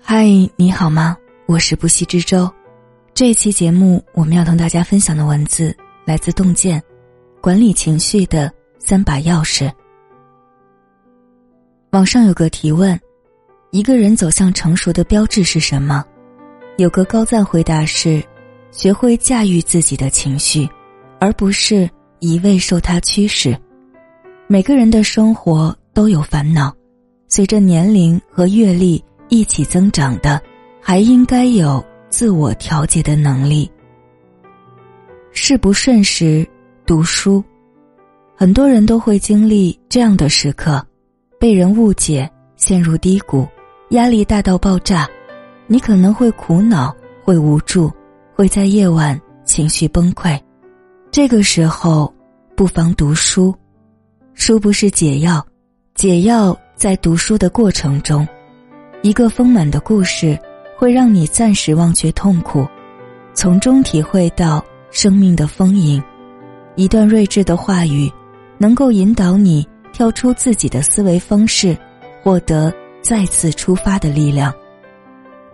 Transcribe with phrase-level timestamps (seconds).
[0.00, 1.16] 嗨，你好吗？
[1.46, 2.50] 我是不息之舟。
[3.12, 5.74] 这期节目，我们要同大家分享的文字
[6.04, 6.82] 来自洞见，
[7.40, 9.70] 管理情绪的三把钥匙。
[11.90, 12.98] 网上有个提问：
[13.70, 16.04] 一个人走向成熟的标志是什么？
[16.76, 18.22] 有个高赞回答是：
[18.70, 20.68] 学会驾驭自己的情绪，
[21.18, 21.88] 而不是
[22.18, 23.56] 一味受它驱使。
[24.46, 26.74] 每个人的生活都有烦恼，
[27.28, 29.02] 随着年龄和阅历。
[29.34, 30.40] 一起增长的，
[30.80, 33.68] 还应该有自我调节的能力。
[35.32, 36.46] 事不顺时，
[36.86, 37.42] 读书。
[38.36, 40.80] 很多人都会经历这样的时刻：
[41.40, 43.44] 被人误解，陷入低谷，
[43.90, 45.08] 压力大到爆炸。
[45.66, 46.94] 你可能会苦恼，
[47.24, 47.90] 会无助，
[48.34, 50.40] 会在夜晚情绪崩溃。
[51.10, 52.12] 这个时候，
[52.54, 53.52] 不妨读书。
[54.34, 55.44] 书不是解药，
[55.94, 58.26] 解药在读书的过程中。
[59.04, 60.34] 一个丰满的故事，
[60.78, 62.66] 会让你暂时忘却痛苦，
[63.34, 66.02] 从中体会到生命的丰盈；
[66.74, 68.10] 一段睿智的话语，
[68.56, 71.76] 能够引导你跳出自己的思维方式，
[72.22, 74.50] 获得再次出发的力量。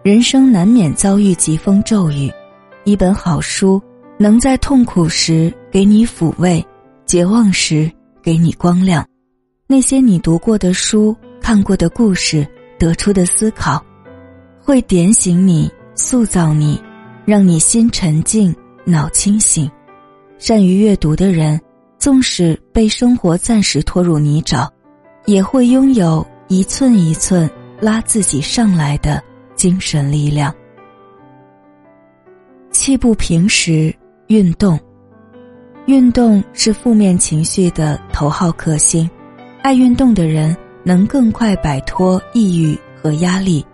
[0.04, 2.32] 人生难免遭遇疾风骤雨，
[2.84, 3.82] 一本好书
[4.16, 6.64] 能在痛苦时给你抚慰，
[7.04, 7.90] 绝望时
[8.22, 9.04] 给你光亮。
[9.66, 12.46] 那些你读过的书、看过的故事。
[12.80, 13.84] 得出的思考，
[14.58, 16.82] 会点醒你、塑造你，
[17.26, 19.70] 让你心沉静、脑清醒。
[20.38, 21.60] 善于阅读的人，
[21.98, 24.66] 纵使被生活暂时拖入泥沼，
[25.26, 27.48] 也会拥有一寸一寸
[27.82, 29.22] 拉自己上来的
[29.54, 30.52] 精神力量。
[32.70, 33.94] 气不平时
[34.28, 34.80] 运动，
[35.84, 39.08] 运动是负面情绪的头号克星。
[39.60, 40.56] 爱运动的人。
[40.82, 43.64] 能更快摆脱抑郁和压力，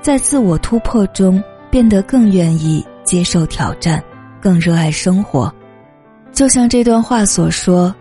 [0.00, 4.02] 在自我突破中变得更愿意接受挑战，
[4.40, 5.52] 更热爱生活。
[6.32, 7.94] 就像这段话所说：“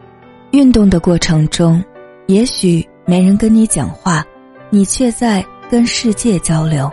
[0.52, 1.84] 运动的过程中，
[2.28, 4.26] 也许没人跟你讲话，
[4.70, 6.92] 你却在跟世界交流。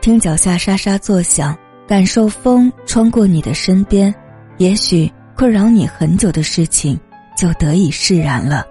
[0.00, 1.56] 听脚下沙沙作响，
[1.86, 4.14] 感受风穿过你的身边，
[4.58, 6.98] 也许困扰你很久的事情
[7.36, 8.66] 就得以释然了。”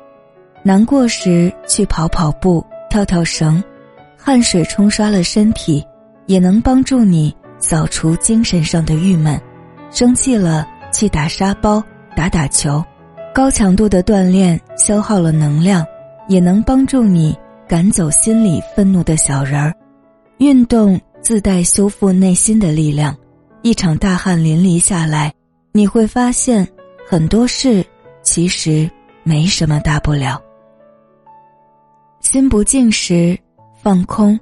[0.66, 3.62] 难过时去跑跑步、跳跳绳，
[4.18, 5.86] 汗水冲刷了身体，
[6.26, 9.38] 也能帮助你扫除精神上的郁闷；
[9.92, 11.84] 生气了去打沙包、
[12.16, 12.82] 打打球，
[13.34, 15.86] 高强度的锻炼消耗了能量，
[16.30, 17.38] 也能帮助你
[17.68, 19.74] 赶走心里愤怒的小人儿。
[20.38, 23.14] 运动自带修复内心的力量，
[23.64, 25.34] 一场大汗淋漓下来，
[25.74, 26.66] 你会发现
[27.06, 27.86] 很多事
[28.22, 28.90] 其实
[29.24, 30.42] 没什么大不了。
[32.24, 33.38] 心不静时，
[33.82, 34.40] 放空。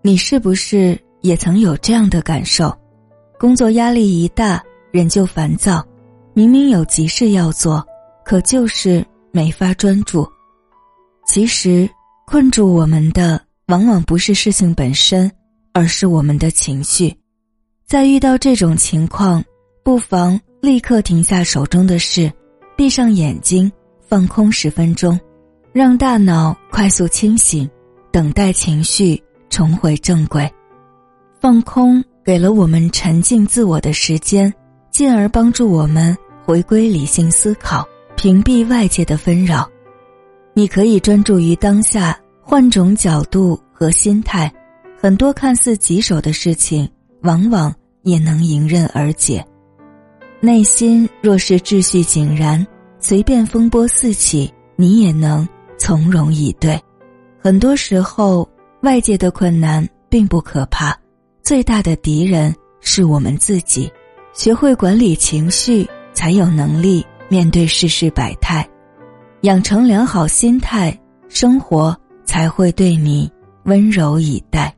[0.00, 2.72] 你是不是也曾有这样的感受？
[3.38, 4.62] 工作压力一大，
[4.92, 5.84] 人就烦躁。
[6.34, 7.84] 明明有急事要做，
[8.24, 10.26] 可就是没法专注。
[11.26, 11.86] 其实，
[12.26, 15.30] 困住我们的往往不是事情本身，
[15.72, 17.14] 而是我们的情绪。
[17.84, 19.44] 在遇到这种情况，
[19.82, 22.32] 不妨立刻停下手中的事，
[22.76, 23.70] 闭上眼睛，
[24.08, 25.18] 放空十分钟。
[25.74, 27.68] 让大脑快速清醒，
[28.12, 29.20] 等待情绪
[29.50, 30.48] 重回正轨。
[31.40, 34.54] 放空给了我们沉静自我的时间，
[34.92, 39.68] 进而帮助我们回归理性思考，屏蔽外界的纷扰。
[40.52, 44.48] 你可以专注于当下，换种角度和心态，
[44.96, 46.88] 很多看似棘手的事情，
[47.22, 49.44] 往往也能迎刃而解。
[50.38, 52.64] 内心若是秩序井然，
[53.00, 55.44] 随便风波四起，你也能。
[55.78, 56.80] 从容以对，
[57.40, 58.48] 很多时候
[58.80, 60.96] 外界的困难并不可怕，
[61.42, 63.90] 最大的敌人是我们自己。
[64.32, 68.68] 学会管理情绪，才有能力面对世事百态，
[69.42, 70.98] 养成良好心态，
[71.28, 73.30] 生活才会对你
[73.64, 74.74] 温柔以待。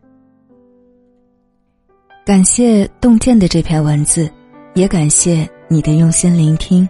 [2.25, 4.31] 感谢洞见的这篇文字，
[4.75, 6.87] 也感谢你的用心聆听。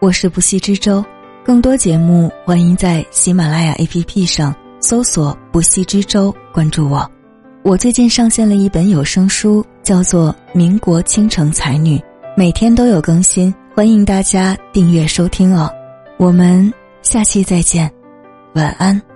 [0.00, 1.04] 我是不息之舟。
[1.50, 7.10] 更多节目，欢迎在喜马拉雅 APP 上搜索“不息之舟”，关注我。
[7.64, 11.98] 我最近上线了一本有声书，叫做《民国倾城才女》，
[12.36, 15.68] 每天都有更新，欢迎大家订阅收听哦。
[16.18, 17.90] 我们下期再见，
[18.54, 19.09] 晚安。